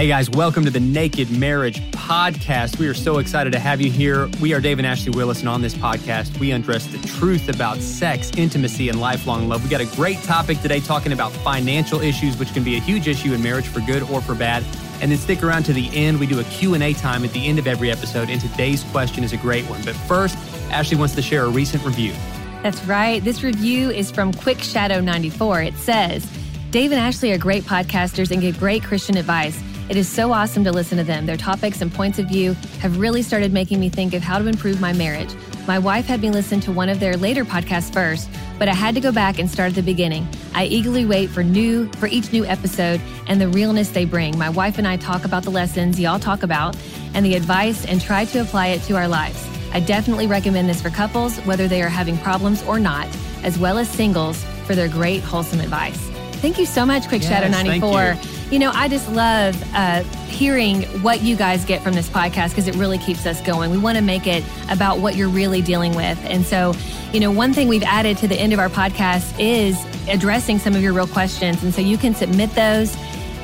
[0.00, 2.78] Hey guys, welcome to the Naked Marriage Podcast.
[2.78, 4.30] We are so excited to have you here.
[4.40, 7.76] We are Dave and Ashley Willis, and on this podcast, we undress the truth about
[7.82, 9.62] sex, intimacy, and lifelong love.
[9.62, 13.08] We got a great topic today talking about financial issues, which can be a huge
[13.08, 14.64] issue in marriage for good or for bad.
[15.02, 16.18] And then stick around to the end.
[16.18, 19.34] We do a Q&A time at the end of every episode, and today's question is
[19.34, 19.82] a great one.
[19.84, 20.34] But first,
[20.70, 22.14] Ashley wants to share a recent review.
[22.62, 23.22] That's right.
[23.22, 25.60] This review is from Quick Shadow 94.
[25.60, 26.26] It says,
[26.70, 29.62] Dave and Ashley are great podcasters and give great Christian advice.
[29.90, 31.26] It is so awesome to listen to them.
[31.26, 34.46] Their topics and points of view have really started making me think of how to
[34.46, 35.34] improve my marriage.
[35.66, 38.94] My wife had me listen to one of their later podcasts first, but I had
[38.94, 40.28] to go back and start at the beginning.
[40.54, 44.38] I eagerly wait for new for each new episode and the realness they bring.
[44.38, 46.76] My wife and I talk about the lessons y'all talk about
[47.12, 49.44] and the advice and try to apply it to our lives.
[49.72, 53.08] I definitely recommend this for couples, whether they are having problems or not,
[53.42, 55.98] as well as singles, for their great, wholesome advice.
[56.34, 58.39] Thank you so much, Quick Shadow Yes, thank 94.
[58.52, 58.58] You.
[58.58, 62.74] Know, I just love uh, hearing what you guys get from this podcast because it
[62.76, 63.70] really keeps us going.
[63.70, 66.18] We want to make it about what you're really dealing with.
[66.24, 66.74] And so,
[67.12, 69.78] you know, one thing we've added to the end of our podcast is
[70.08, 71.62] addressing some of your real questions.
[71.62, 72.94] And so you can submit those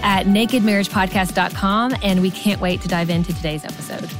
[0.02, 1.96] at nakedmarriagepodcast.com.
[2.02, 4.10] And we can't wait to dive into today's episode.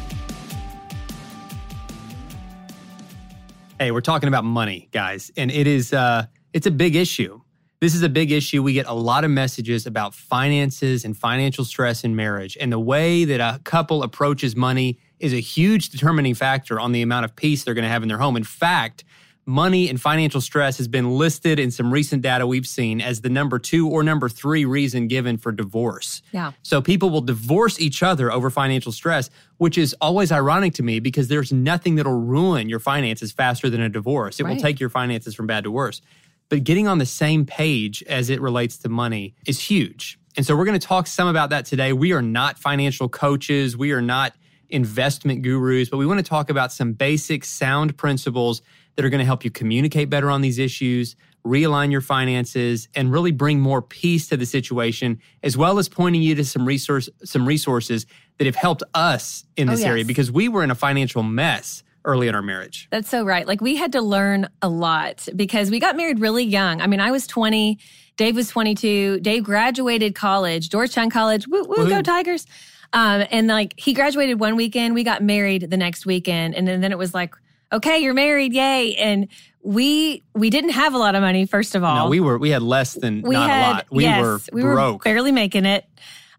[3.78, 7.41] Hey, we're talking about money, guys, and it is uh it's a big issue.
[7.81, 8.62] This is a big issue.
[8.62, 12.78] We get a lot of messages about finances and financial stress in marriage, and the
[12.78, 17.36] way that a couple approaches money is a huge determining factor on the amount of
[17.36, 18.36] peace they're going to have in their home.
[18.36, 19.04] In fact,
[19.47, 23.28] money and financial stress has been listed in some recent data we've seen as the
[23.28, 26.20] number 2 or number 3 reason given for divorce.
[26.32, 26.53] Yeah.
[26.62, 30.98] So people will divorce each other over financial stress, which is always ironic to me
[30.98, 34.41] because there's nothing that'll ruin your finances faster than a divorce.
[34.41, 36.03] It will take your finances from bad to worse.
[36.48, 40.18] But getting on the same page as it relates to money is huge.
[40.36, 41.92] And so we're going to talk some about that today.
[41.92, 44.34] We are not financial coaches, we are not
[44.68, 48.62] investment gurus, but we want to talk about some basic sound principles
[48.96, 53.12] that are going to help you communicate better on these issues, realign your finances, and
[53.12, 57.08] really bring more peace to the situation, as well as pointing you to some resource
[57.24, 58.06] some resources
[58.38, 61.82] that have helped us in Oh, this area because we were in a financial mess
[62.06, 62.88] early in our marriage.
[62.90, 63.46] That's so right.
[63.46, 66.80] Like we had to learn a lot because we got married really young.
[66.80, 67.78] I mean, I was 20,
[68.16, 69.20] Dave was 22.
[69.20, 71.46] Dave graduated college, Georgetown College.
[71.48, 72.46] Woo, woo, go Tigers.
[72.92, 76.54] Um, and like he graduated one weekend, we got married the next weekend.
[76.54, 77.34] And then, then it was like,
[77.72, 78.54] okay, you're married.
[78.54, 78.94] Yay.
[78.94, 79.28] And
[79.62, 82.04] we, we didn't have a lot of money, first of all.
[82.04, 83.86] No, we were we had less than we not had, a lot.
[83.90, 85.04] We yes, were we broke.
[85.04, 85.84] were barely making it.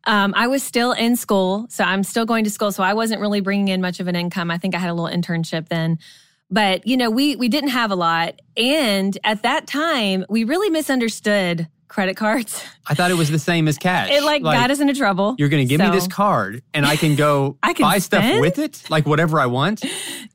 [0.06, 2.72] Um, I was still in school, so I'm still going to school.
[2.72, 4.52] So I wasn't really bringing in much of an income.
[4.52, 6.00] I think I had a little internship then,
[6.50, 10.70] but you know, we we didn't have a lot, and at that time, we really
[10.70, 12.64] misunderstood credit cards.
[12.86, 14.10] I thought it was the same as cash.
[14.12, 15.36] It like, got us into trouble.
[15.38, 18.40] You're going to give me this card, and I can go I can buy stuff
[18.40, 19.84] with it, like whatever I want.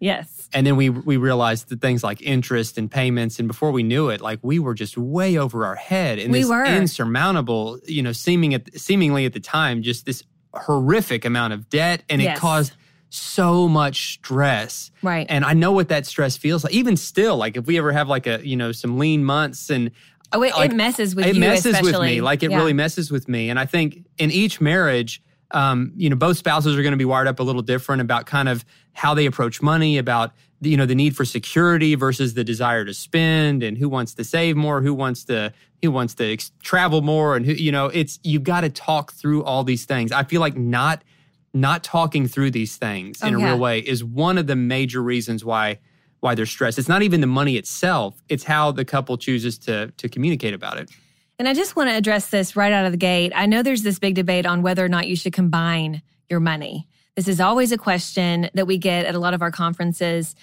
[0.01, 0.42] Yes.
[0.55, 4.09] And then we we realized that things like interest and payments, and before we knew
[4.11, 6.65] it, like we were just way over our head, and We this were.
[6.65, 10.23] insurmountable, you know, seeming at seemingly at the time, just this
[10.55, 12.37] horrific amount of debt, and Yes.
[12.37, 12.73] it caused
[13.09, 14.91] so much stress.
[15.03, 15.27] Right.
[15.29, 16.73] And I know what that stress feels like.
[16.73, 19.91] Even still, like if we ever have like a you know some lean months and
[20.35, 21.41] Oh, it, like, it messes with it you.
[21.41, 22.57] messes with me like it Yeah.
[22.57, 26.75] really messes with me and i think in each marriage um, you know both spouses
[26.75, 29.61] are going to be wired up a little different about kind of how they approach
[29.61, 30.33] money about
[30.63, 34.25] you know the need for security versus the desire to spend and who wants to
[34.25, 37.87] save more who wants to who wants to ex- travel more and who you know
[37.87, 41.03] it's you've got to talk through all these things i feel like not
[41.53, 43.47] not talking through these things in Oh, a yeah.
[43.49, 45.79] real way is one of the major reasons why
[46.21, 46.79] why they're stressed.
[46.79, 50.79] It's not even the money itself, it's how the couple chooses to to communicate about
[50.79, 50.89] it.
[51.39, 53.33] And I just want to address this right out of the gate.
[53.35, 56.01] I know there's this big debate on whether or not you should combine
[56.31, 56.87] your money.
[57.17, 60.35] This is always a question that we get at a lot of our conferences.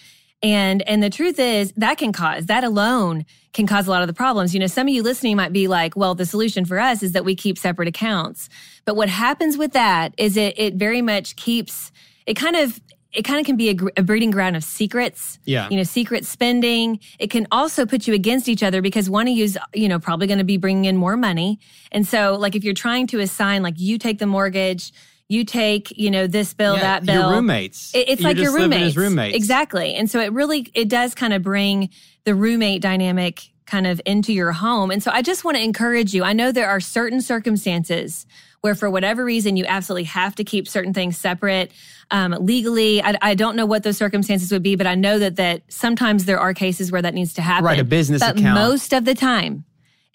[0.42, 4.07] And and the truth is that can cause that alone can cause a lot of
[4.07, 4.54] the problems.
[4.54, 7.13] You know, some of you listening might be like, well, the solution for us is
[7.13, 8.48] that we keep separate accounts.
[8.86, 11.92] But what happens with that is it it very much keeps
[12.25, 12.80] it kind of
[13.12, 15.39] it kind of can be a, a, breeding ground of secrets.
[15.44, 15.68] Yeah.
[15.69, 17.00] You know, secret spending.
[17.18, 20.27] It can also put you against each other because one of you's, you know, probably
[20.27, 21.60] going to be bringing in more money.
[21.92, 24.94] And so, like, if you're trying to assign, like, you take the mortgage,
[25.30, 27.22] you take, you know, this bill, Yeah, that bill.
[27.22, 27.94] Your roommates.
[27.96, 28.98] It- it's You're like your roommates.
[28.98, 29.36] roommates.
[29.38, 29.94] Exactly.
[29.94, 31.90] And so it really, it does kind of bring
[32.26, 34.90] the roommate dynamic kind of into your home.
[34.90, 36.24] And so I just want to encourage you.
[36.24, 38.26] I know there are certain circumstances
[38.62, 41.72] where for whatever reason you absolutely have to keep certain things separate
[42.12, 43.02] um, legally.
[43.02, 46.26] I, I don't know what those circumstances would be, but I know that that sometimes
[46.26, 47.66] there are cases where that needs to happen.
[47.66, 48.56] Right, a business but account.
[48.60, 49.64] most of the time,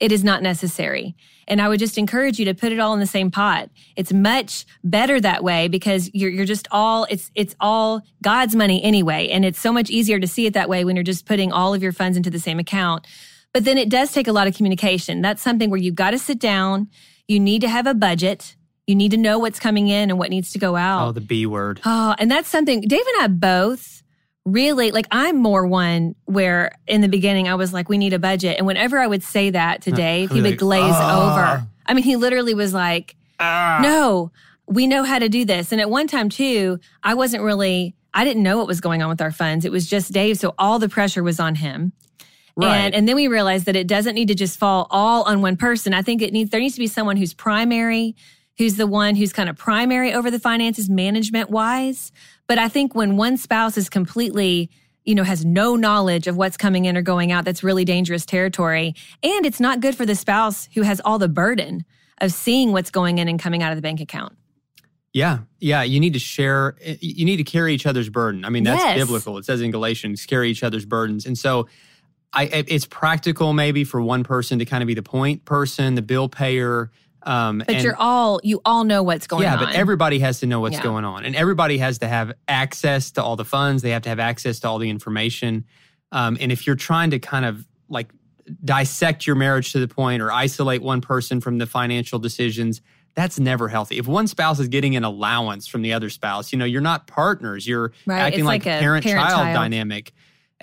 [0.04, 1.16] it is not necessary.
[1.48, 3.70] And I would just encourage you to put it all in the same pot.
[3.96, 8.84] It's much better that way because you're you're just all it's it's all God's money
[8.84, 11.52] anyway, and it's so much easier to see it that way when you're just putting
[11.52, 13.06] all of your funds into the same account.
[13.54, 15.22] But then it does take a lot of communication.
[15.22, 16.88] That's something where you've got to sit down.
[17.26, 18.56] You need to have a budget.
[18.86, 21.08] You need to know what's coming in and what needs to go out.
[21.08, 21.80] Oh, the B word.
[21.86, 24.02] Oh, and that's something Dave and I both
[24.44, 25.06] really like.
[25.10, 28.58] I'm more one where in the beginning I was like, we need a budget.
[28.58, 31.66] And whenever I would say that to Dave, he would glaze "Ah." over.
[31.86, 33.80] I mean, he literally was like, Ah.
[33.82, 34.30] no,
[34.66, 35.72] we know how to do this.
[35.72, 39.08] And at one time too, I wasn't really, I didn't know what was going on
[39.08, 39.64] with our funds.
[39.64, 40.38] It was just Dave.
[40.38, 41.92] So all the pressure was on him.
[42.56, 42.76] Right.
[42.76, 45.56] And, and then we realized that it doesn't need to just fall all on one
[45.56, 45.92] person.
[45.92, 48.14] I think it needs, there needs to be someone who's primary,
[48.58, 52.12] who's the one who's kind of primary over the finances management wise.
[52.46, 54.70] But I think when one spouse is completely,
[55.04, 58.24] you know, has no knowledge of what's coming in or going out, that's really dangerous
[58.24, 58.94] territory.
[59.22, 61.84] And it's not good for the spouse who has all the burden
[62.20, 64.36] of seeing what's going in and coming out of the bank account.
[65.12, 65.82] Yeah, yeah.
[65.82, 66.76] You need to share.
[66.82, 68.44] Eh, you need to carry each other's burden.
[68.44, 68.98] I mean, that's Yes.
[68.98, 69.38] biblical.
[69.38, 71.24] It says in Galatians, carry each other's burdens.
[71.24, 71.68] And so,
[72.32, 76.02] I it's practical maybe for one person to kind of be the point person, the
[76.02, 76.90] bill payer.
[77.24, 79.60] Um, But and- you're all, you all know what's going yeah, on.
[79.60, 80.82] Yeah, but everybody has to know what's Yeah.
[80.82, 83.82] going on, and everybody has to have access to all the funds.
[83.82, 85.64] They have to have access to all the information.
[86.12, 88.12] Um, and if you're trying to kind of like
[88.62, 92.82] dissect your marriage to the point or isolate one person from the financial decisions,
[93.14, 93.96] that's never healthy.
[93.98, 97.06] If one spouse is getting an allowance from the other spouse, you know, you're not
[97.06, 97.66] partners.
[97.66, 99.54] You're Right, acting it's like, like a a parent-child parent-child.
[99.54, 100.12] dynamic.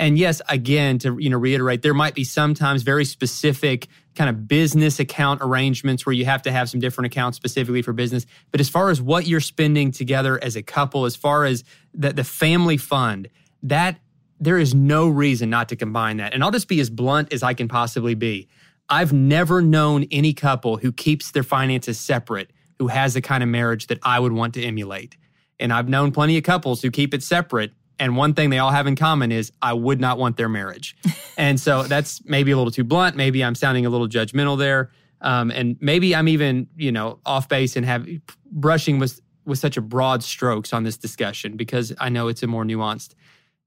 [0.01, 4.47] And yes, again, to you know reiterate, there might be sometimes very specific kind of
[4.47, 8.25] business account arrangements where you have to have some different accounts specifically for business.
[8.49, 11.63] But as far as what you're spending together as a couple, as far as
[11.93, 13.29] the, the family fund,
[13.61, 13.99] that
[14.39, 16.33] there is no reason not to combine that.
[16.33, 18.49] And I'll just be as blunt as I can possibly be.
[18.89, 22.49] I've never known any couple who keeps their finances separate
[22.79, 25.15] who has the kind of marriage that I would want to emulate.
[25.59, 27.71] And I've known plenty of couples who keep it separate.
[28.01, 30.97] And one thing they all have in common is I would not want their marriage.
[31.37, 33.15] and so that's maybe a little too blunt.
[33.15, 34.89] Maybe I'm sounding a little judgmental there.
[35.21, 38.07] Um, and maybe I'm even, you know, off base and have
[38.51, 42.47] brushing with with such a broad strokes on this discussion because I know it's a
[42.47, 43.13] more nuanced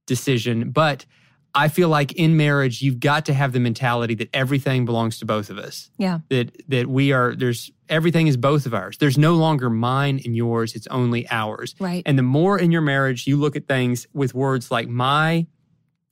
[0.04, 0.72] decision.
[0.72, 1.06] But
[1.56, 5.24] I feel like in marriage, you've got to have the mentality that everything belongs to
[5.24, 5.90] both of us.
[5.98, 6.18] yeah.
[6.30, 8.98] That that we are there's everything is both of ours.
[8.98, 10.74] There's no longer mine and yours.
[10.74, 11.74] It's only ours.
[11.78, 12.02] Right.
[12.06, 15.46] And the more in your marriage you look at things with words like my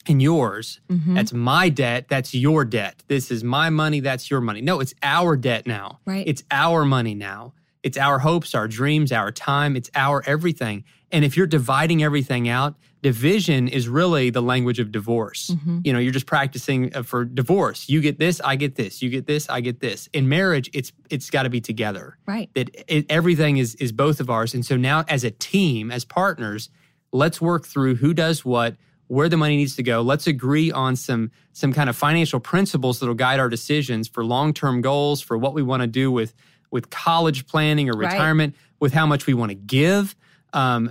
[0.08, 1.14] and yours, Mhm.
[1.14, 3.04] that's my debt, that's your debt.
[3.08, 4.60] This is my money, that's your money.
[4.60, 6.00] No, it's our debt now.
[6.04, 6.26] Right.
[6.26, 7.54] It's our money now.
[7.82, 10.84] It's our hopes, our dreams, our time, it's our everything.
[11.10, 15.50] And if you're dividing everything out, division is really the language of divorce.
[15.50, 15.80] Mm-hmm.
[15.84, 17.88] You know, you're just practicing uh, for divorce.
[17.88, 19.02] You get this, I get this.
[19.02, 20.08] You get this, I get this.
[20.12, 22.48] In marriage, it's it's got to be together Right.
[22.54, 26.04] that it, everything is is both of ours and so now as a team as
[26.04, 26.70] partners
[27.12, 28.76] let's work through who does what
[29.08, 33.00] where the money needs to go let's agree on some some kind of financial principles
[33.00, 36.32] that'll guide our decisions for long-term goals for what we want to do with
[36.72, 38.12] with college planning or Right.
[38.12, 40.16] retirement with how much we want to give
[40.52, 40.90] um,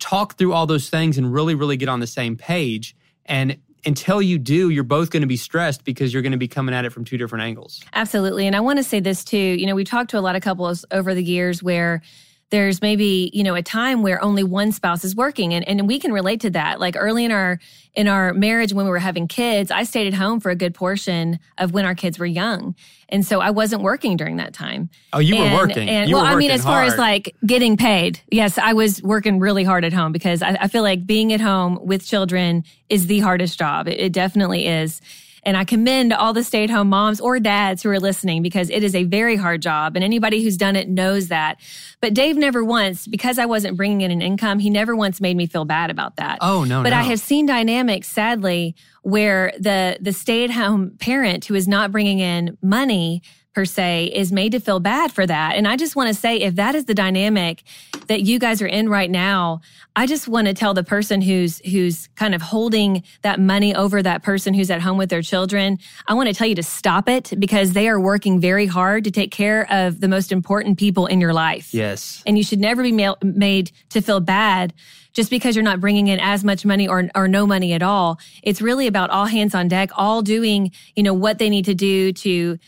[0.00, 4.22] talk through all those things and really really get on the same page and until
[4.22, 6.84] you do you're both going to be stressed because you're going to be coming at
[6.84, 8.46] it from two different angles Absolutely.
[8.46, 9.36] And I want to say this too.
[9.36, 12.00] You know, we talked to a lot of couples over the years where
[12.50, 15.98] there's maybe you know a time where only one spouse is working and, and we
[15.98, 16.80] can relate to that.
[16.80, 17.58] Like early in our
[17.96, 20.74] in our marriage when we were having kids i stayed at home for a good
[20.74, 22.74] portion of when our kids were young
[23.08, 24.90] and so i wasn't working during that time.
[25.12, 25.88] Oh, you and, were working.
[25.88, 29.02] and You well were i mean as far as like getting paid yes i was
[29.02, 32.64] working really hard at home because i, I feel like being at home with children
[32.88, 33.88] is the hardest job.
[33.88, 35.00] It, it definitely is
[35.46, 38.68] and I commend all the stay at home moms or dads who are listening because
[38.68, 39.94] it is a very hard job.
[39.94, 41.58] And anybody who's done it knows that.
[42.00, 45.36] But Dave never once, because I wasn't bringing in an income, he never once made
[45.36, 46.38] me feel bad about that.
[46.40, 46.96] Oh, no, But no.
[46.96, 51.92] I have seen dynamics, sadly, where the, the stay at home parent who is not
[51.92, 53.22] bringing in money
[53.56, 55.56] per se is made to feel bad for that.
[55.56, 57.62] And I just want to say, if that is the dynamic
[58.06, 59.62] that you guys are in right now,
[59.96, 64.02] I just want to tell the person who's who's kind of holding that money over
[64.02, 67.08] that person who's at home with their children, I want to tell you to stop
[67.08, 71.06] it because they are working very hard to take care of the most important people
[71.06, 71.72] in your life.
[71.72, 72.22] yes.
[72.26, 74.74] And you should never be ma- made to feel bad
[75.14, 78.18] just because you're not bringing in as much money or, or no money at all.
[78.42, 81.74] It's really about all hands on deck, all doing, you know, what they need to
[81.74, 82.58] do to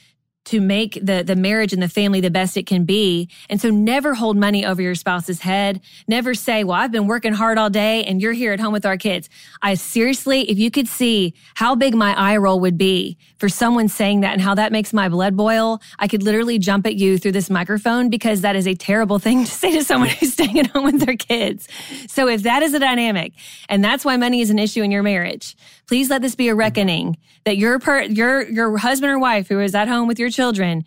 [0.49, 3.28] to make the the marriage and the family the best it can be.
[3.50, 5.83] And so never hold money over your spouse's head.
[6.07, 8.87] Never say, "Well, I've been working hard all day and you're here at home with
[8.87, 9.28] our kids."
[9.61, 13.88] I seriously, if you could see how big my eye roll would be for someone
[13.88, 17.19] saying that and how that makes my blood boil, I could literally jump at you
[17.19, 20.59] through this microphone because that is a terrible thing to say to someone who's staying
[20.59, 21.69] at home with their kids.
[22.09, 23.35] So if that is a dynamic
[23.69, 25.57] and that's why money is an issue in your marriage,
[25.88, 29.59] please let this be a reckoning that your per, your your husband or wife who
[29.59, 30.85] is at home with your children,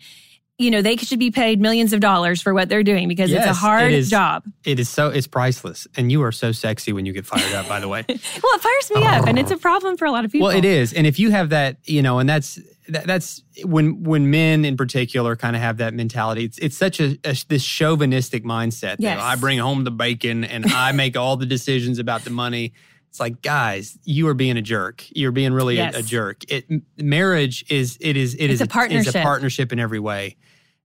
[0.58, 3.44] you know, they should be paid millions of dollars for what they're doing because it's
[3.44, 4.08] a hard it is.
[4.08, 4.44] job.
[4.64, 5.86] It is so it's priceless.
[5.96, 8.04] And you are so sexy when you get fired up, by the way.
[8.08, 9.58] Well, it fires me up and it's a oh.
[9.58, 10.48] problem for a lot of people.
[10.48, 14.02] Well, it is, and if you have that, you know, and that's that, that's when
[14.04, 16.44] when men in particular kind of have that mentality.
[16.44, 18.96] It's it's such a, a this chauvinistic mindset.
[18.96, 19.20] that Yes.
[19.20, 22.72] I bring home the bacon and I make all the decisions about the money.
[23.12, 25.04] It's like, guys, you are being a jerk.
[25.14, 25.94] You're being really Yes.
[25.94, 26.50] a, a jerk.
[26.50, 26.64] It
[26.96, 29.22] marriage is it is it It's is a It's a partnership.
[29.22, 30.36] partnership in every way.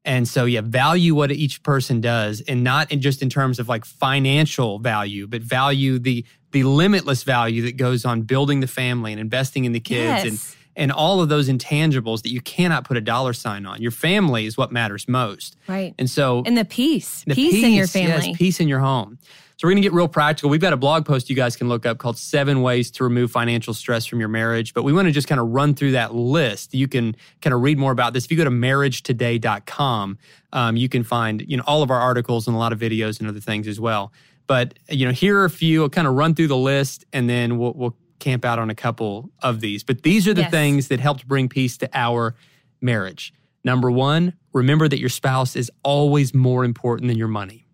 [0.03, 3.69] And so, yeah, value what each person does, and not in just in terms of
[3.69, 9.13] like financial value, but value the the limitless value that goes on building the family
[9.13, 10.55] and investing in the kids and Yes.
[10.75, 13.81] and all of those intangibles that you cannot put a dollar sign on.
[13.81, 15.55] Your family is what matters most.
[15.65, 15.93] Right.
[15.97, 18.27] And so And the peace, the peace, in your family.
[18.27, 19.17] Yes, peace in your home.
[19.57, 20.51] So we're going to get real practical.
[20.51, 23.31] We've got a blog post you guys can look up called Seven Ways to Remove
[23.31, 24.75] Financial Stress from Your Marriage.
[24.75, 26.75] But we want to just kind of run through that list.
[26.75, 28.25] You can kind of read more about this.
[28.25, 30.17] If you go to marriagetoday.com,
[30.53, 33.19] um, you can find, you know, all of our articles and a lot of videos
[33.19, 34.11] and other things as well.
[34.45, 35.81] But, you know, here are a few.
[35.83, 38.75] I'll kind of run through the list and then we'll, we'll camp out on a
[38.75, 39.83] couple of these.
[39.83, 40.51] But these are the Yes.
[40.51, 42.35] things that helped bring peace to our
[42.79, 43.33] marriage.
[43.63, 47.65] Number one, remember that your spouse is always more important than your money.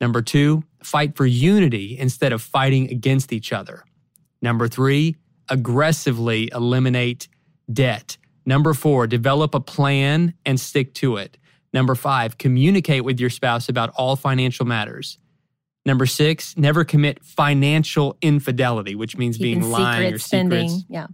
[0.00, 3.84] Number two, fight for unity instead of fighting against each other.
[4.42, 5.16] Number three,
[5.48, 7.28] aggressively eliminate
[7.72, 8.16] debt.
[8.46, 11.36] Number four, develop a plan and stick to it.
[11.72, 15.18] Number five, communicate with your spouse about all financial matters.
[15.86, 20.68] Number six, never commit financial infidelity, which means Keeping being lying secret or spending.
[20.68, 20.86] secrets.
[20.88, 21.06] Yeah.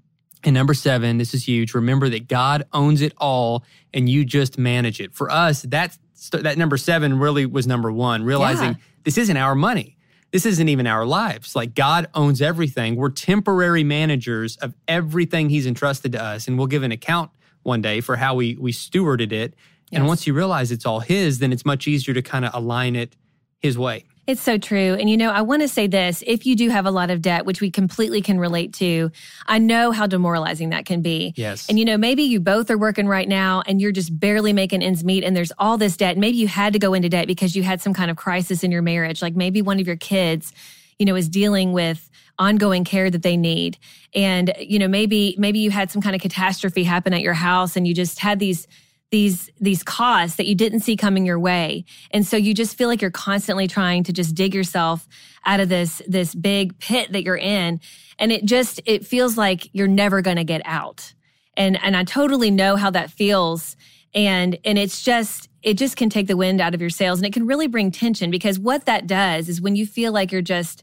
[0.44, 1.74] And number seven, this is huge.
[1.74, 5.14] Remember that God owns it all and you just manage it.
[5.14, 5.98] For us, that's
[6.32, 8.74] that number seven really was number one, realizing Yeah.
[9.04, 9.96] this isn't our money.
[10.32, 11.54] This isn't even our lives.
[11.54, 12.96] Like God owns everything.
[12.96, 16.48] We're temporary managers of everything He's entrusted to us.
[16.48, 17.30] And we'll give an account
[17.62, 19.54] one day for how we we stewarded it.
[19.92, 22.96] And once you realize it's all His, then it's much easier to kind of align
[22.96, 23.14] it
[23.60, 24.04] His way.
[24.26, 24.94] It's so true.
[24.94, 27.22] And you know, I want to say this if you do have a lot of
[27.22, 29.12] debt, which we completely can relate to,
[29.46, 31.32] I know how demoralizing that can be.
[31.36, 31.68] Yes.
[31.68, 34.82] And you know, maybe you both are working right now and you're just barely making
[34.82, 36.18] ends meet and there's all this debt.
[36.18, 38.72] Maybe you had to go into debt because you had some kind of crisis in
[38.72, 39.22] your marriage.
[39.22, 40.52] Like maybe one of your kids,
[40.98, 43.78] you know, is dealing with ongoing care that they need.
[44.12, 47.76] And, you know, maybe, maybe you had some kind of catastrophe happen at your house
[47.76, 48.66] and you just had these
[49.10, 51.84] these these costs that you didn't see coming your way.
[52.10, 55.06] And so you just feel like you're constantly trying to just dig yourself
[55.44, 57.80] out of this this big pit that you're in.
[58.18, 61.14] And it just it feels like you're never going to get out.
[61.56, 63.76] And and I totally know how that feels.
[64.12, 67.26] And and it's just it just can take the wind out of your sails and
[67.26, 70.42] it can really bring tension because what that does is when you feel like you're
[70.42, 70.82] just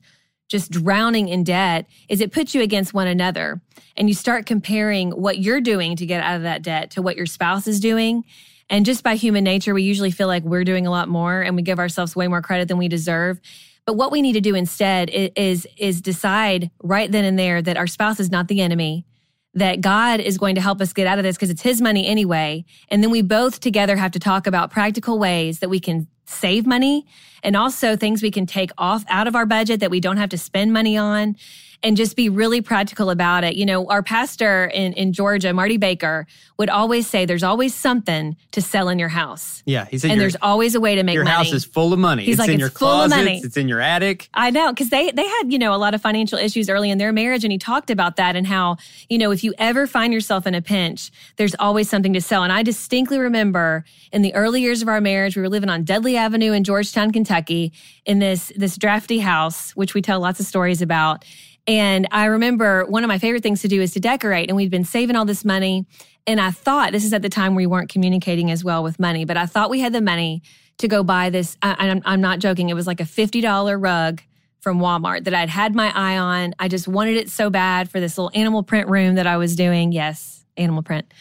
[0.54, 3.60] just drowning in debt is it puts you against one another.
[3.98, 7.18] And you start comparing what you're doing to get out of that debt to what
[7.18, 8.24] your spouse is doing.
[8.70, 11.56] And just by human nature we usually feel like we're doing a lot more and
[11.56, 13.42] we give ourselves way more credit than we deserve.
[13.88, 17.76] But what we need to do instead is is decide right then and there that
[17.76, 19.08] our spouse is not the enemy
[19.56, 22.06] that God is going to help us get out of this because it's his money
[22.06, 22.64] anyway.
[22.90, 26.66] And then we both together have to talk about practical ways that we can save
[26.66, 27.06] money
[27.44, 30.30] and also things we can take off out of our budget that we don't have
[30.30, 31.36] to spend money on
[31.84, 33.56] and just be really practical about it.
[33.56, 36.26] You know, our pastor in, in Georgia, Marty Baker,
[36.58, 39.62] would always say there's always something to sell in your house.
[39.66, 41.36] Yeah, he said And your, there's always a way to make your money.
[41.36, 42.24] house is full of money.
[42.24, 44.30] He's it's like, in "It's your full of money." It's in your attic.
[44.34, 47.00] I know because they they had you know a lot of financial issues early in
[47.00, 48.78] their marriage, and he talked about that and how
[49.10, 52.44] you know if you ever find yourself in a pinch, there's always something to sell.
[52.44, 53.84] And I distinctly remember
[54.14, 57.12] in the early years of our marriage, we were living on Dudley Avenue in Georgetown,
[57.12, 61.26] Kentucky, in this this drafty house, which we tell lots of stories about.
[61.66, 64.72] And I remember one of my favorite things to do is to decorate, and we'd
[64.72, 65.86] been saving all this money.
[66.28, 69.26] And I thought this is at the time we weren't communicating as well with money,
[69.26, 70.42] but I thought we had the money
[70.78, 71.58] to go buy this.
[71.62, 72.70] I, I'm, I'm not joking.
[72.70, 74.22] It was like a $50 rug
[74.60, 76.54] from Walmart that I'd had my eye on.
[76.60, 79.56] I just wanted it so bad for this little animal print room that I was
[79.56, 79.92] doing.
[79.92, 81.14] Yes, animal print.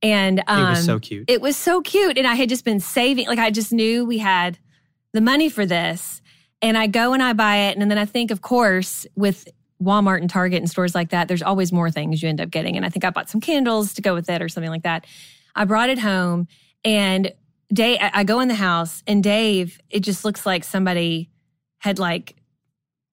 [0.00, 1.24] And um, it was so cute.
[1.28, 2.18] It was so cute.
[2.18, 4.58] And I had just been saving, like, I just knew we had
[5.14, 6.20] the money for this.
[6.60, 7.78] And I go and I buy it.
[7.78, 9.48] And then I think, of course, with
[9.82, 12.76] Walmart and Target and stores like that, there's always more things you end up getting.
[12.76, 15.06] And I think I bought some candles to go with it or something like that.
[15.54, 16.48] I brought it home
[16.84, 17.32] and
[17.72, 21.30] Dave, I go in the house and Dave, it just looks like somebody
[21.78, 22.36] had like,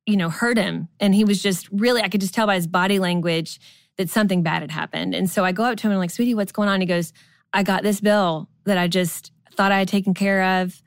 [0.06, 0.88] you know, hurt him.
[1.00, 3.60] And he was just really, I could just tell by his body language
[3.98, 5.14] that something bad had happened.
[5.14, 6.82] And so I go up to him and I'm like, sweetie, what's going on?
[6.82, 7.14] He goes,
[7.54, 10.82] I got this bill that I just thought I had taken care of.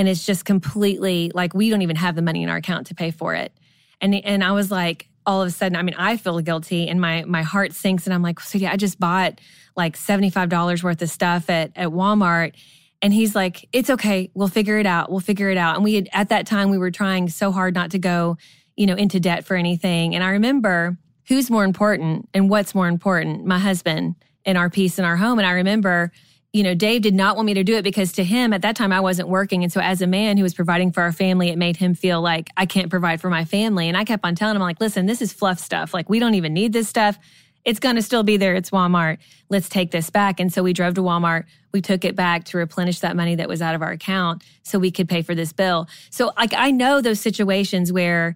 [0.00, 2.94] And it's just completely like we don't even have the money in our account to
[2.94, 3.52] pay for it.
[4.00, 6.98] And and I was like, all of a sudden, I mean, I feel guilty and
[6.98, 9.42] my my heart sinks and I'm like, so yeah, I just bought
[9.76, 12.54] like $75 worth of stuff at, at Walmart.
[13.02, 14.30] And he's like, it's okay.
[14.32, 15.10] We'll figure it out.
[15.10, 15.74] We'll figure it out.
[15.74, 18.38] And we had, at that time, we were trying so hard not to go,
[18.76, 20.14] you know, into debt for anything.
[20.14, 20.96] And I remember
[21.28, 24.16] who's more important and what's more important, my husband
[24.46, 25.38] and our peace in our home.
[25.38, 26.10] And I remember,
[26.52, 28.74] you know, Dave did not want me to do it because to him at that
[28.74, 29.62] time I wasn't working.
[29.62, 32.20] And so as a man who was providing for our family, it made him feel
[32.20, 33.86] like I can't provide for my family.
[33.86, 35.94] And I kept on telling him, like, listen, this is fluff stuff.
[35.94, 37.18] Like, we don't even need this stuff.
[37.64, 38.54] It's going to still be there.
[38.54, 39.18] It's Walmart.
[39.48, 40.40] Let's take this back.
[40.40, 41.44] And so we drove to Walmart.
[41.72, 44.78] We took it back to replenish that money that was out of our account so
[44.78, 45.86] we could pay for this bill.
[46.10, 48.34] So like I know those situations where,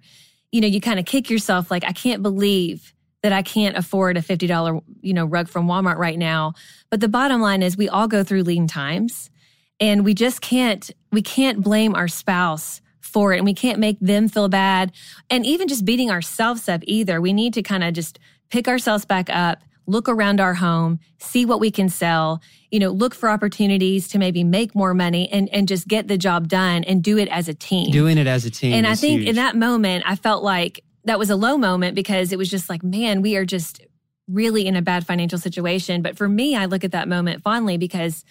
[0.51, 2.93] you know, you kind of kick yourself like, I can't believe
[3.25, 6.53] that I can't afford a $50, you know, rug from Walmart right now.
[6.91, 9.31] But the bottom line is we all go through lean times
[9.79, 13.99] and we just can't, we can't blame our spouse for it and we can't make
[13.99, 14.91] them feel bad
[15.31, 17.19] and even just beating ourselves up either.
[17.19, 18.19] We need to kind of just
[18.51, 22.91] pick ourselves back up, look around our home, see what we can sell, you know,
[22.91, 26.83] look for opportunities to maybe make more money and, and just get the job done
[26.83, 27.89] and do it as a team.
[27.89, 28.73] Doing it as a team.
[28.73, 29.29] And I think huge.
[29.29, 32.69] in that moment, I felt like that was a low moment because it was just
[32.69, 33.81] like, man, we are just
[34.27, 36.01] really in a bad financial situation.
[36.01, 38.25] But for me, I look at that moment fondly because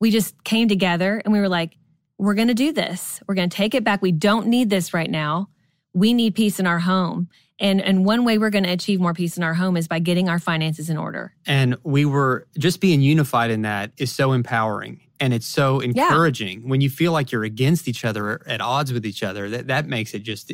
[0.00, 1.76] we just came together and we were like,
[2.18, 3.20] we're going to do this.
[3.26, 4.00] We're going to take it back.
[4.00, 5.48] We don't need this right now.
[5.92, 7.28] We need peace in our home.
[7.60, 10.00] And, and one way we're going to achieve more peace in our home is by
[10.00, 11.34] getting our finances in order.
[11.46, 16.68] And we were just being unified in that is so empowering and it's so encouraging
[16.68, 19.68] when you feel like you're against each other or at odds with each other that
[19.68, 20.52] that makes it just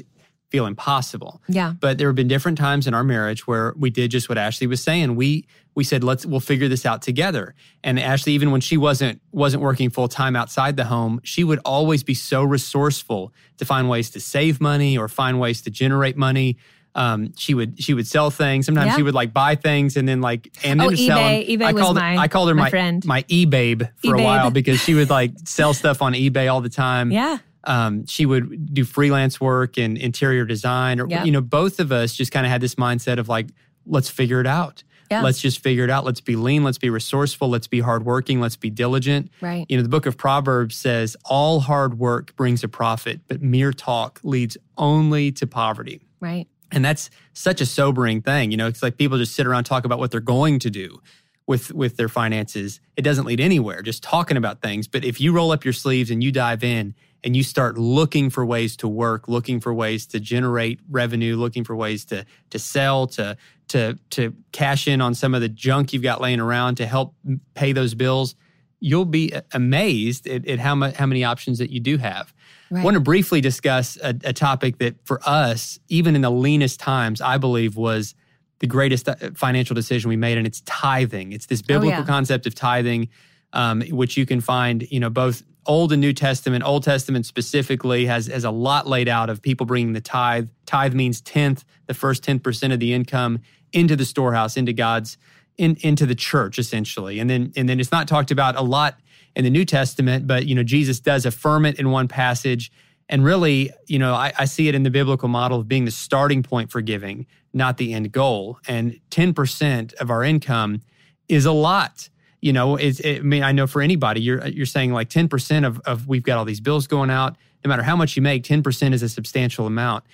[0.51, 1.41] feel impossible.
[1.49, 1.75] Yeah.
[1.81, 4.67] But there have been different times in our marriage where we did just what Ashley
[4.67, 5.15] was saying.
[5.17, 7.55] We we said let's we'll figure this out together.
[7.85, 11.61] And Ashley even when she wasn't wasn't working full time outside the home, she would
[11.65, 16.17] always be so resourceful to find ways to save money or find ways to generate
[16.17, 16.57] money.
[16.97, 18.67] Um, she would she would sell things.
[18.67, 18.97] Sometimes Yeah.
[18.97, 21.27] she would like buy things and then like and Oh, then to sell them.
[21.43, 21.49] eBay.
[21.59, 23.05] eBay I was called my- I called her my my friend.
[23.07, 26.69] my e-babe for a while because she would like sell stuff on eBay all the
[26.69, 27.13] time.
[27.21, 27.39] Yeah.
[27.65, 32.15] Um, she would do freelance work and interior design, or you know, both of us
[32.15, 33.49] just kind of had this mindset of like,
[33.87, 34.83] let's figure it out.
[35.11, 35.23] Yeah.
[35.23, 36.05] Let's just figure it out.
[36.05, 36.63] Let's be lean.
[36.63, 37.49] Let's be resourceful.
[37.49, 38.41] Let's be hardworking.
[38.41, 39.31] Let's be diligent.
[39.41, 39.67] Right.
[39.69, 43.73] You know, the book of Proverbs says, all hard work brings a profit, but mere
[43.73, 46.01] talk leads only to poverty.
[46.21, 46.47] Right.
[46.71, 48.53] And that's such a sobering thing.
[48.53, 50.71] You know, it's like people just sit around and talk about what they're going to
[50.71, 51.01] do
[51.49, 52.81] with with their finances.
[52.97, 54.87] It doesn't lead anywhere, just talking about things.
[54.87, 58.31] But if you roll up your sleeves and you dive in and you start looking
[58.31, 62.59] for ways to work, looking for ways to generate revenue, looking for ways to to
[62.59, 63.37] sell, to
[63.69, 67.15] to to cash in on some of the junk you've got laying around to help
[67.55, 68.35] pay those bills,
[68.81, 72.33] you'll be amazed at, at how much how many options that you do have.
[72.71, 72.81] Right.
[72.81, 76.81] I want to briefly discuss a, a topic that for us, even in the leanest
[76.81, 78.15] times, I believe was
[78.61, 81.33] the greatest uh, financial decision we made, and it's tithing.
[81.33, 82.07] It's this biblical Oh, yeah.
[82.07, 83.09] concept of tithing,
[83.53, 86.65] um, which you can find, you know, both Old and New Testament.
[86.65, 90.49] Old Testament specifically has has a lot laid out of people bringing the tithe.
[90.67, 93.39] Tithe means tenth, the first ten percent of the income
[93.73, 95.17] into the storehouse, into God's
[95.59, 97.21] in, into the church essentially.
[97.21, 98.99] And then and then it's not talked about a lot
[99.37, 102.73] in the New Testament, but you know, Jesus does affirm it in one passage.
[103.09, 105.93] And really, you know, I, I see it in the biblical model of being the
[105.93, 108.59] starting point for giving, not the end goal.
[108.67, 110.83] And 10% of our income
[111.29, 112.09] is a lot
[112.41, 115.81] you know it, i mean i know for anybody you're you're saying like 10% of,
[115.81, 117.37] of we've got all these bills going out.
[117.65, 120.05] No matter how much you make 10% is a substantial amount.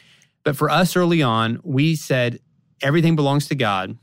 [0.43, 2.41] But for us early on we said
[2.83, 3.97] everything belongs to god.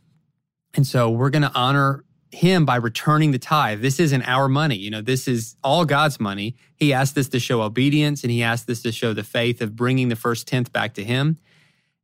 [0.73, 3.81] And so we're going to honor him by returning the tithe.
[3.81, 4.75] This isn't our money.
[4.75, 6.55] You know this is all god's money.
[6.75, 9.75] He asked us to show obedience and he asked us to show the faith of
[9.75, 11.37] bringing the first tenth back to him.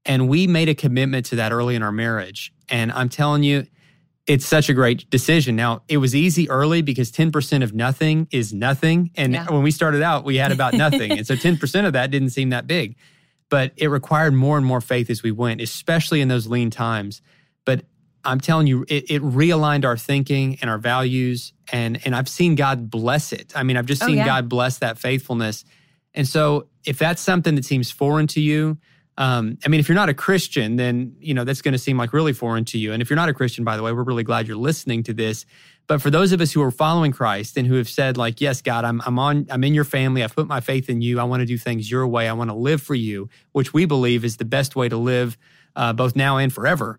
[0.05, 2.53] And we made a commitment to that early in our marriage.
[2.67, 3.65] And i'm telling you
[4.29, 5.55] it's such a great decision.
[5.55, 9.09] Now, it was easy early because 10% of nothing is nothing.
[9.15, 9.47] And yeah.
[9.49, 11.11] when we started out, we had about nothing.
[11.11, 12.95] and so 10% of that didn't seem that big.
[13.49, 17.23] But it required more and more faith as we went, especially in those lean times.
[17.65, 17.85] But
[18.23, 21.51] I'm telling you, it, it realigned our thinking and our values.
[21.71, 23.51] And, and I've seen God bless it.
[23.55, 24.27] I mean, I've just oh, seen yeah.
[24.27, 25.65] God bless that faithfulness.
[26.13, 28.77] And so if that's something that seems foreign to you,
[29.19, 31.97] um, I mean, if you're not a Christian, then you know that's going to seem
[31.97, 32.93] like really foreign to you.
[32.93, 35.13] And if you're not a Christian, by the way, we're really glad you're listening to
[35.13, 35.45] this.
[35.87, 38.61] But for those of us who are following Christ and who have said, like, yes,
[38.61, 40.23] God, I'm I'm on, I'm in your family.
[40.23, 41.19] I've put my faith in you.
[41.19, 42.29] I want to do things your way.
[42.29, 45.37] I want to live for you, which we believe is the best way to live,
[45.75, 46.97] uh, both now and forever.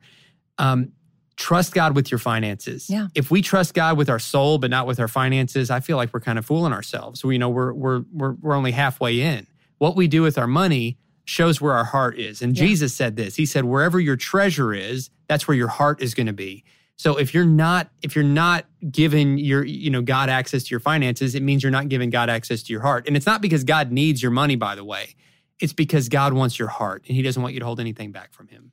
[0.59, 0.92] Um,
[1.37, 2.90] trust God with your finances.
[2.90, 3.06] Yeah.
[3.14, 6.12] If we trust God with our soul but not with our finances, I feel like
[6.12, 7.24] we're kind of fooling ourselves.
[7.24, 9.46] We you know we're we're we're we're only halfway in.
[9.78, 10.98] What we do with our money
[11.31, 12.43] shows where our heart is.
[12.43, 12.64] And yeah.
[12.64, 13.37] Jesus said this.
[13.37, 16.64] He said, wherever your treasure is, that's where your heart is going to be.
[16.97, 20.81] So if you're not if you're not giving your you know God access to your
[20.81, 23.07] finances, it means you're not giving God access to your heart.
[23.07, 25.14] And it's not because God needs your money by the way.
[25.61, 28.33] It's because God wants your heart and he doesn't want you to hold anything back
[28.33, 28.73] from him.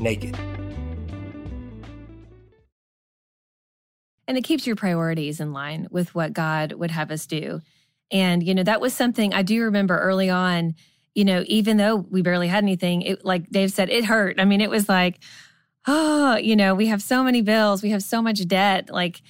[0.00, 0.36] naked.
[4.26, 7.60] And it keeps your priorities in line with what God would have us do.
[8.12, 10.74] And, you know, that was something I do remember early on,
[11.14, 14.38] you know, even though we barely had anything, it, like Dave said, it hurt.
[14.38, 15.18] I mean, it was like,
[15.86, 18.90] oh, you know, we have so many bills, we have so much debt.
[18.90, 19.20] Like,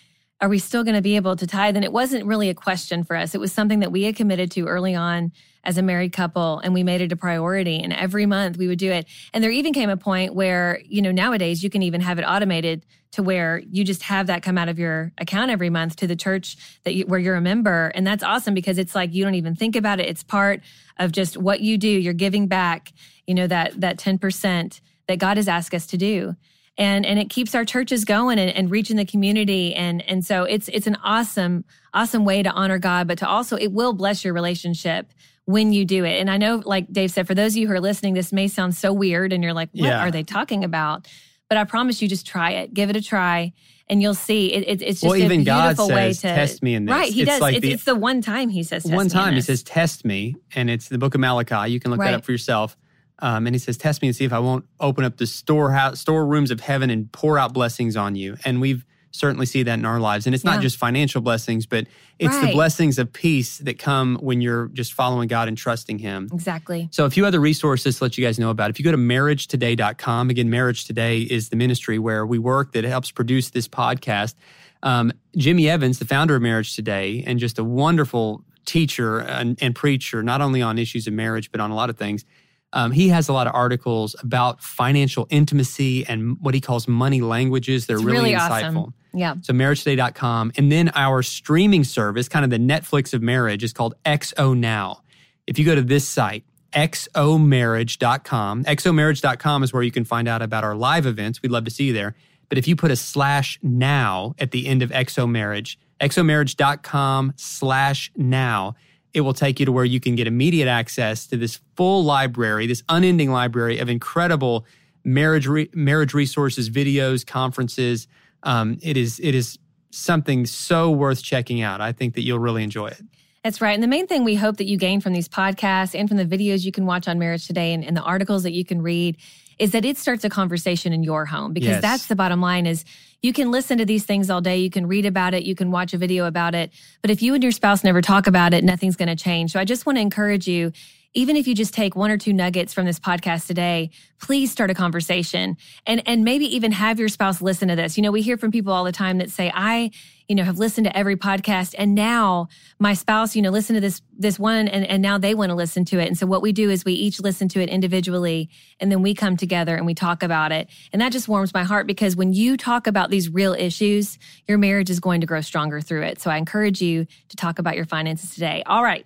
[0.41, 1.77] are we still going to be able to tithe?
[1.77, 3.35] And it wasn't really a question for us.
[3.35, 5.33] It was something that we had committed to early on
[5.65, 8.79] as a married couple and we made it a priority and every month we would
[8.79, 9.07] do it.
[9.33, 12.23] And there even came a point where you know nowadays you can even have it
[12.23, 16.07] automated to where you just have that come out of your account every month to
[16.07, 17.91] the church that you, where you're a member.
[17.95, 20.09] And that's awesome because it's like you don't even think about it.
[20.09, 20.61] It's part
[20.97, 21.89] of just what you do.
[21.89, 22.93] You're giving back
[23.27, 26.35] you know that that 10% that God has asked us to do.
[26.77, 29.75] And and it keeps our churches going and, and reaching the community.
[29.75, 33.57] And and so it's it's an awesome awesome way to honor God but to also
[33.57, 35.13] it will bless your relationship
[35.51, 37.75] when you do it and I know like Dave said for those of you who
[37.75, 40.01] are listening this may sound so weird and you're like what Yeah.
[40.07, 41.09] are they talking about
[41.49, 43.53] but I promise you just try it give it a try
[43.89, 46.29] and you'll see it, it, it's just Well, a even God beautiful way says, to
[46.29, 48.49] "Test me in this." right he It's does like it's, the- it's the one time
[48.49, 51.73] he says test One time he says, "Test me," and it's the Book of Malachi.
[51.73, 52.13] You can look Right.
[52.13, 52.77] that up for yourself.
[53.19, 56.01] Um, and he says, "Test me and see if I won't open up the storehouse,
[56.01, 59.85] storerooms of heaven and pour out blessings on you." And we've certainly see that in
[59.85, 60.27] our lives.
[60.27, 60.53] And it's Yeah.
[60.55, 61.87] not just financial blessings, but
[62.19, 66.29] it's the blessings of peace that come when you're just following God and trusting Him.
[66.33, 68.71] exactly So, a few other resources to let you guys know about.
[68.71, 72.85] If you go to marriagetoday.com, again, Marriage Today is the ministry where we work that
[72.85, 74.35] helps produce this podcast.
[74.83, 79.75] Um, Jimmy Evans, the founder of Marriage Today, and just a wonderful teacher and, and
[79.75, 82.25] preacher, not only on issues of marriage, but on a lot of things.
[82.73, 87.21] Um, he has a lot of articles about financial intimacy and what he calls money
[87.21, 87.87] languages.
[87.87, 88.77] They're really, really insightful.
[88.77, 90.53] awesome yeah So marriagetoday.com.
[90.57, 95.03] And then our streaming service, kind of the Netflix of marriage, is called XO Now.
[95.47, 100.65] If you go to this site, xomarriage.com, xomarriage.com is where you can find out about
[100.65, 101.43] our live events.
[101.43, 102.15] We'd love to see you there.
[102.49, 108.11] But if you put a slash now at the end of XO Marriage, xomarriage.com slash
[108.17, 108.75] now,
[109.13, 112.67] it will take you to where you can get immediate access to this full library,
[112.67, 114.67] this unending library of incredible
[115.05, 118.07] marriage re- marriage resources, videos, conferences.
[118.43, 119.59] Um, it is it is
[119.91, 121.81] something so worth checking out.
[121.81, 123.03] I think that you'll really enjoy it.
[123.43, 123.73] That's right.
[123.73, 126.27] And the main thing we hope that you gain from these podcasts and from the
[126.27, 129.17] videos you can watch on Marriage Today and, and the articles that you can read
[129.59, 131.83] is that it starts a conversation in your home because Yes.
[131.83, 132.85] that's the bottom line is
[133.23, 134.59] you can listen to these things all day.
[134.59, 135.43] You can read about it.
[135.45, 136.71] You can watch a video about it.
[137.03, 139.53] But if you and your spouse never talk about it, nothing's going to change.
[139.53, 140.73] So I just want to encourage you,
[141.13, 144.71] even if you just take one or two nuggets from this podcast today, please start
[144.71, 147.97] a conversation and, and maybe even have your spouse listen to this.
[147.97, 149.91] You know, we hear from people all the time that say, I,
[150.29, 153.81] you know, have listened to every podcast and now my spouse, you know, listen to
[153.81, 156.07] this, this one and, and now they want to listen to it.
[156.07, 159.13] And so what we do is we each listen to it individually and then we
[159.13, 160.69] come together and we talk about it.
[160.93, 164.59] And that just warms my heart because when you talk about these real issues, your
[164.59, 166.21] marriage is going to grow stronger through it.
[166.21, 168.63] So I encourage you to talk about your finances today.
[168.67, 169.05] All right.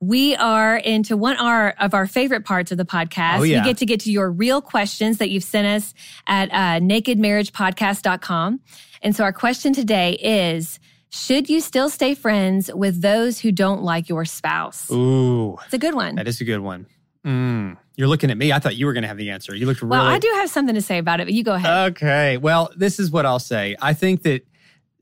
[0.00, 3.38] We are into one our, of our favorite parts of the podcast.
[3.40, 3.62] Oh, yeah.
[3.62, 5.92] We get to get to your real questions that you've sent us
[6.26, 8.60] at uh, nakedmarriagepodcast.com.
[9.02, 10.78] And so our question today is,
[11.10, 14.90] should you still stay friends with those who don't like your spouse?
[14.90, 16.14] Ooh, It's a good one.
[16.16, 16.86] that is a good one.
[17.26, 17.76] Mm.
[17.96, 18.52] You're looking at me.
[18.52, 19.54] I thought you were going to have the answer.
[19.54, 19.90] You looked really.
[19.90, 21.90] well, I do have something to say about it, but you go ahead.
[21.92, 22.36] Okay.
[22.36, 23.74] Well, this is what I'll say.
[23.82, 24.46] I think that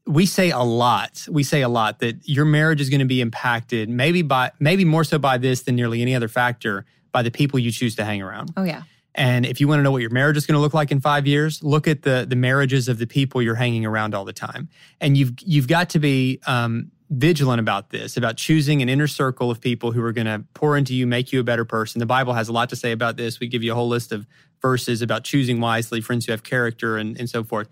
[0.07, 1.27] we say a lot.
[1.29, 4.85] We say a lot that your marriage is going to be impacted, maybe by maybe
[4.85, 8.05] more so by this than nearly any other factor, by the people you choose to
[8.05, 8.53] hang around.
[8.57, 8.83] oh, yeah.
[9.17, 11.01] And if you want to know what your marriage is going to look like in
[11.01, 14.33] five years, look at the the marriages of the people you're hanging around all the
[14.33, 14.69] time.
[15.01, 19.51] And you've you've got to be um, vigilant about this, about choosing an inner circle
[19.51, 21.99] of people who are going to pour into you, make you a better person.
[21.99, 23.41] The Bible has a lot to say about this.
[23.41, 24.27] We give you a whole list of
[24.61, 27.69] verses about choosing wisely, friends who have character, and, and so forth.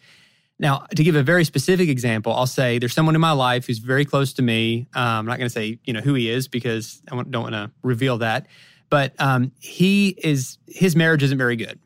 [0.58, 3.78] Now, to give a very specific example, I'll say there's someone in my life who's
[3.78, 4.86] very close to me.
[4.94, 7.54] Um, I'm not going to say you know who he is because I don't want
[7.54, 8.46] to reveal that,
[8.88, 11.78] but um, he is his marriage isn't very good,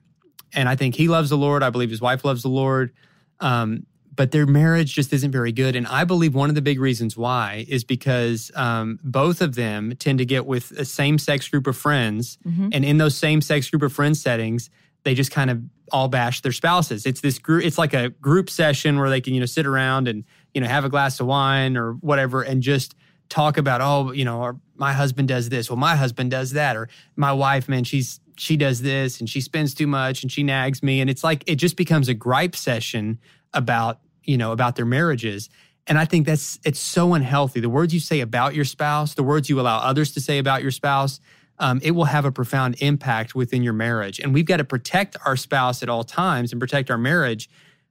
[0.52, 1.62] and I think he loves the Lord.
[1.62, 2.92] I believe his wife loves the Lord,
[3.40, 5.74] um, but their marriage just isn't very good.
[5.74, 9.94] And I believe one of the big reasons why is because um, both of them
[9.98, 12.68] tend to get with a same sex group of friends, Mhm.
[12.74, 14.68] and in those same sex group of friends settings,
[15.08, 17.06] they just kind of all bash their spouses.
[17.06, 17.64] It's this group.
[17.64, 20.66] It's like a group session where they can you know sit around and you know
[20.68, 22.94] have a glass of wine or whatever and just
[23.30, 26.90] talk about oh you know my husband does this well my husband does that or
[27.16, 30.82] my wife man she's she does this and she spends too much and she nags
[30.82, 33.18] me and it's like it just becomes a gripe session
[33.54, 35.48] about you know about their marriages
[35.86, 39.22] and i think that's it's so unhealthy the words you say about your spouse the
[39.22, 41.20] words you allow others to say about your spouse
[41.60, 44.18] um, it will have a profound impact within your marriage.
[44.20, 47.48] And we've got to protect our spouse at all times and protect our marriage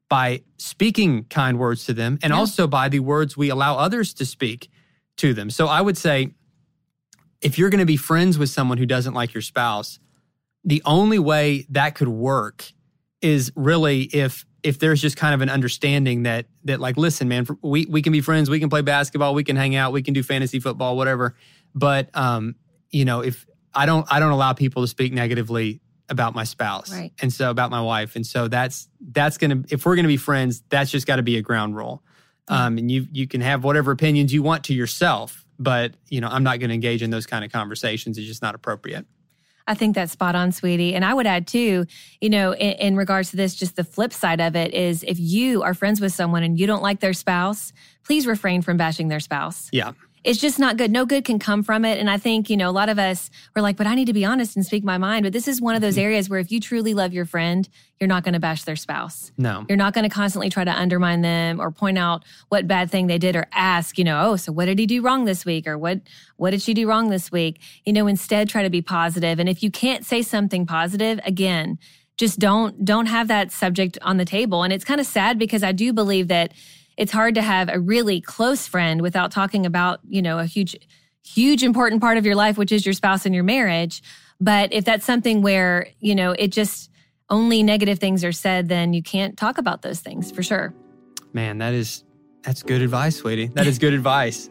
[0.09, 2.37] by speaking kind words to them and Yeah.
[2.39, 4.69] also by the words we allow others to speak
[5.17, 5.49] to them.
[5.49, 6.31] So i would say
[7.41, 9.99] if you're going to be friends with someone who doesn't like your spouse
[10.63, 12.71] the only way that could work
[13.21, 17.45] is really if if there's just kind of an understanding that that like listen man
[17.61, 20.13] we we can be friends we can play basketball we can hang out we can
[20.13, 21.35] do fantasy football whatever.
[21.75, 22.55] But um
[22.91, 23.45] you know, if
[23.77, 27.11] I don't I don't allow people to speak negatively about my spouse Right.
[27.21, 30.63] and so about my wife and so that's that's gonna if we're gonna be friends
[30.69, 32.01] that's just got to be a ground rule
[32.47, 36.29] um, and you you can have whatever opinions you want to yourself but you know
[36.29, 39.05] i'm not going to engage in those kind of conversations it's just not appropriate
[39.69, 40.95] I think that's spot on, sweetie.
[40.95, 41.85] And I would add too,
[42.21, 45.19] you know, in, in, regards to this, just the flip side of it is if
[45.19, 47.73] you are friends with someone and you don't like their spouse,
[48.05, 49.67] please refrain from bashing their spouse.
[49.73, 49.91] yeah
[50.27, 50.91] It's just not good.
[50.91, 51.99] No good can come from it.
[51.99, 54.13] And I think, you know, a lot of us were like, but I need to
[54.13, 55.23] be honest and speak my mind.
[55.23, 56.03] But this is one of those mm-hmm.
[56.03, 59.31] areas where if you truly love your friend, you're not going to bash their spouse.
[59.37, 62.91] no You're not going to constantly try to undermine them or point out what bad
[62.91, 65.45] thing they did or ask, you know, oh, so what did he do wrong this
[65.45, 66.01] week or what
[66.35, 67.61] what did she do wrong this week?
[67.85, 69.39] You know, instead try to be positive.
[69.39, 71.79] And if you can't say something positive, again,
[72.17, 74.63] just don't don't have that subject on the table.
[74.63, 76.51] And it's kind of sad because I do believe that
[76.97, 80.75] it's hard to have a really close friend without talking about, you know, a huge
[81.23, 84.01] huge important part of your life which is your spouse and your marriage.
[84.39, 86.89] But if that's something where, you know, it just
[87.29, 90.73] only negative things are said, then you can't talk about those things for sure.
[91.33, 92.03] Man, that is
[92.43, 93.47] that's good advice, sweetie.
[93.47, 94.49] That is good advice.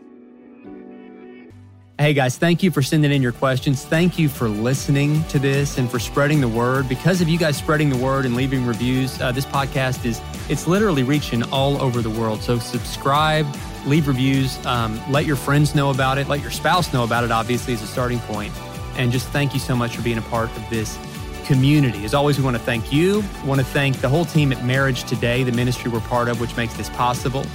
[1.99, 3.83] Hey guys, thank you for sending in your questions.
[3.83, 6.91] Thank you for listening to this and for spreading the word.
[6.91, 10.67] Because of you guys spreading the word and leaving reviews, uh, this podcast is it's
[10.67, 12.43] literally reaching all over the world.
[12.43, 13.47] So subscribe,
[13.87, 17.31] leave reviews, um, let your friends know about it, let your spouse know about it.
[17.31, 18.53] Obviously, as a starting point.
[18.99, 20.99] And just thank you so much for being a part of this
[21.47, 22.05] community.
[22.05, 23.25] As always, we want to thank you.
[23.47, 26.59] Want to thank the whole team at Marriage Today, the ministry we're part of, which
[26.59, 27.47] makes this possible.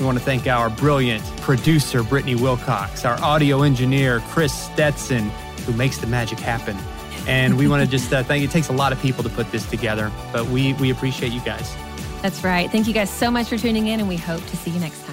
[0.00, 5.28] We want to thank our brilliant producer, Brittany Wilcox, our audio engineer, Chris Stetson,
[5.66, 6.74] who makes the magic happen.
[7.26, 9.52] And we want to just uh, thank, it takes a lot of people to put
[9.52, 11.76] this together, but we, we appreciate you guys.
[12.22, 12.70] That's right.
[12.70, 15.04] Thank you guys so much for tuning in, and we hope to see you next
[15.04, 15.09] time.